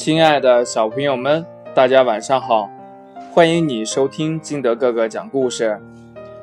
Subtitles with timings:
[0.00, 2.70] 亲爱的小朋友们，大家晚上好！
[3.34, 5.78] 欢迎你收听金德哥哥讲故事。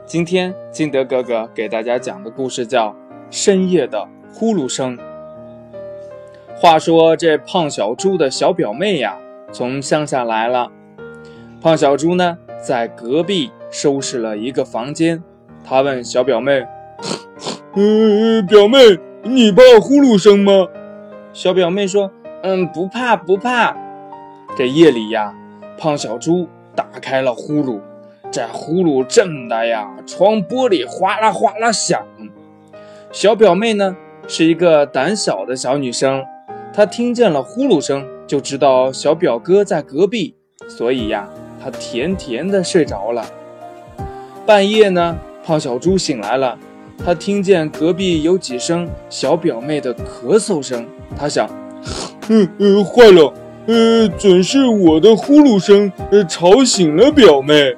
[0.05, 2.89] 今天金德哥哥给大家讲的故事叫
[3.31, 4.95] 《深夜的呼噜声》。
[6.55, 9.17] 话说这胖小猪的小表妹呀，
[9.51, 10.71] 从乡下来了。
[11.59, 15.23] 胖小猪呢，在隔壁收拾了一个房间。
[15.63, 16.63] 他问小表妹
[17.73, 18.77] ：“嗯， 表妹，
[19.23, 20.67] 你怕呼噜声吗？”
[21.33, 22.11] 小表妹说。
[22.47, 23.75] 嗯，不怕不怕。
[24.55, 25.35] 这夜里呀，
[25.77, 27.81] 胖小猪打开了呼噜，
[28.31, 32.01] 这呼噜震的呀，窗玻璃哗啦哗啦响。
[33.11, 33.97] 小表妹呢，
[34.29, 36.23] 是一个胆小的小女生，
[36.73, 40.33] 她听见了呼噜声，就知道小表哥在隔壁，
[40.69, 41.27] 所以呀，
[41.61, 43.25] 她甜甜的睡着了。
[44.45, 46.57] 半夜呢，胖小猪醒来了，
[47.03, 50.87] 他听见隔壁有几声小表妹的咳嗽声，
[51.19, 51.49] 他想。
[52.29, 53.33] 嗯嗯，坏了，
[53.67, 57.75] 呃，准是我的呼噜声，呃，吵醒了表妹。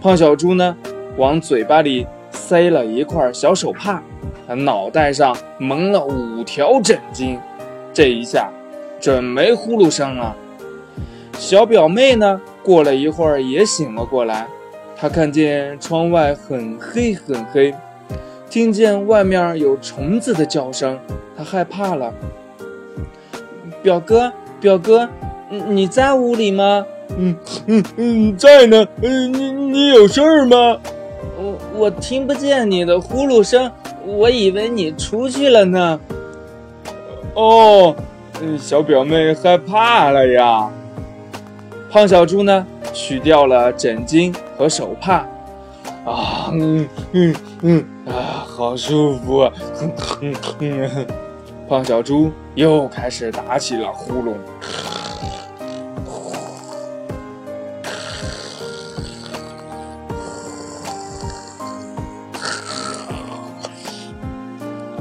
[0.00, 0.76] 胖小猪呢，
[1.16, 4.02] 往嘴巴里塞了一块小手帕，
[4.46, 7.38] 他脑袋上蒙了五条枕巾，
[7.92, 8.50] 这一下
[9.00, 10.34] 准没呼噜声了。
[11.34, 14.48] 小表妹呢，过了一会儿也醒了过来，
[14.96, 17.72] 她看见窗外很黑很黑，
[18.50, 20.98] 听见外面有虫子的叫声，
[21.36, 22.12] 她害怕了。
[23.82, 25.08] 表哥，表哥，
[25.68, 26.84] 你在屋里吗？
[27.16, 27.34] 嗯
[27.66, 28.86] 嗯嗯，在呢。
[29.02, 30.78] 嗯，你你有事儿吗？
[31.38, 33.70] 我我听不见你的呼噜声，
[34.04, 35.98] 我以为你出去了呢。
[37.34, 37.94] 哦，
[38.58, 40.68] 小表妹害怕了呀。
[41.90, 45.26] 胖小猪呢，取掉了枕巾和手帕。
[46.04, 49.52] 啊，嗯嗯嗯，啊，好舒服啊。
[50.20, 51.06] 嗯嗯。
[51.68, 54.32] 胖小猪又开始打起了呼噜，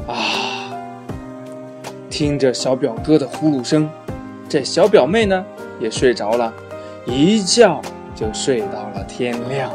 [0.05, 0.75] 啊！
[2.09, 3.89] 听着小表哥的呼噜声，
[4.49, 5.45] 这小表妹呢
[5.79, 6.53] 也睡着了，
[7.05, 7.81] 一觉
[8.13, 9.71] 就睡到了天亮。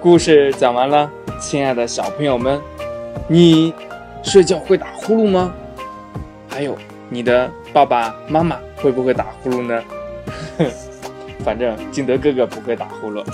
[0.00, 1.10] 故事讲完了，
[1.40, 2.60] 亲爱的小朋友们，
[3.26, 3.74] 你。
[4.26, 5.54] 睡觉会打呼噜吗？
[6.48, 6.76] 还有，
[7.08, 9.82] 你的爸爸妈妈会不会打呼噜呢？
[11.44, 13.24] 反正金德哥哥不会打呼噜。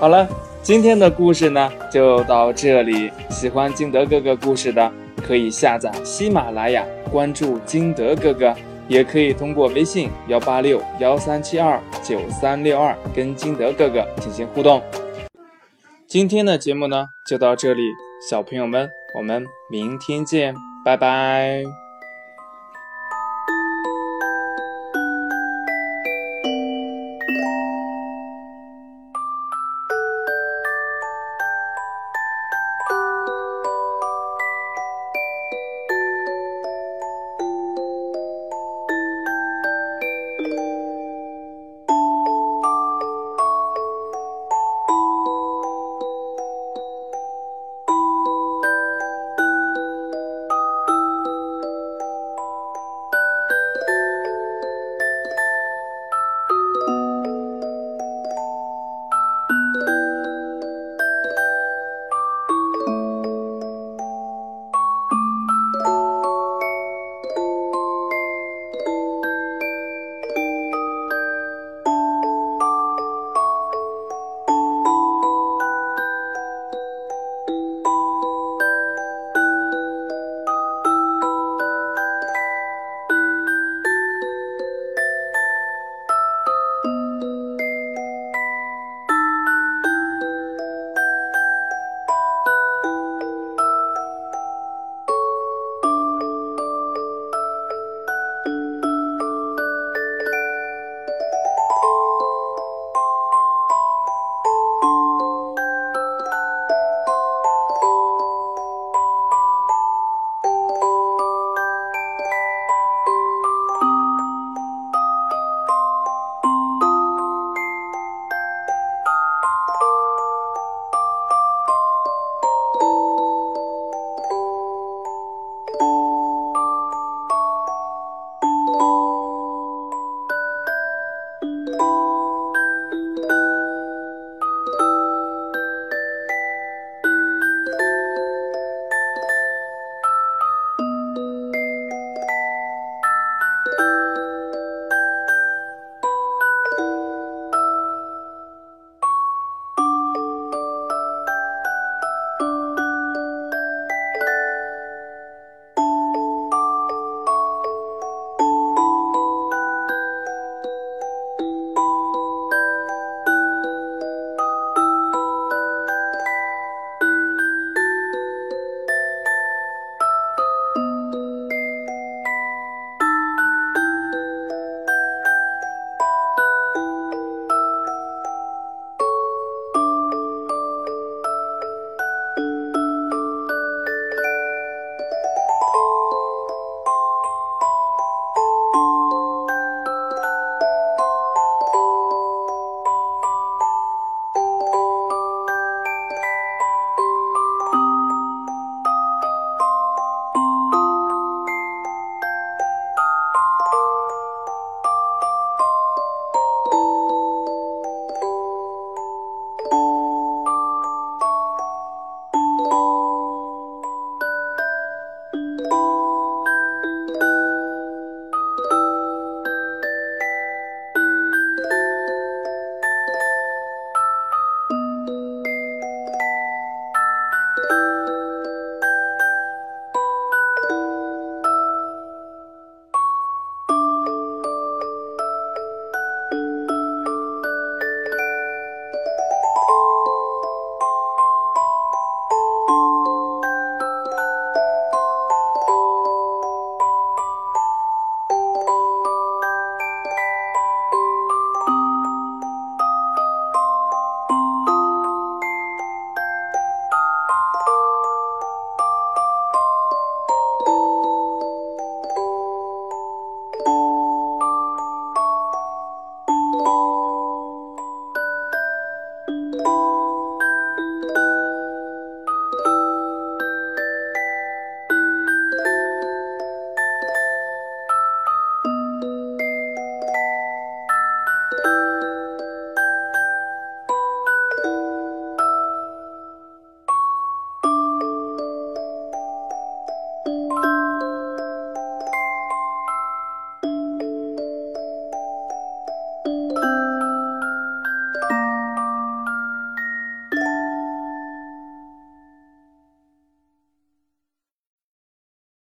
[0.00, 0.26] 好了，
[0.62, 3.10] 今天的故事呢就到这里。
[3.28, 4.90] 喜欢金德哥哥故事的，
[5.22, 6.82] 可以下载喜马拉雅，
[7.12, 8.54] 关注金德哥哥，
[8.88, 14.82] 也可以通过微信幺八六幺三七二九三六二跟金德哥哥进行互动。
[16.06, 17.82] 今天的节目呢就到这里，
[18.30, 18.88] 小朋友们。
[19.16, 20.54] 我们明天见，
[20.84, 21.85] 拜拜。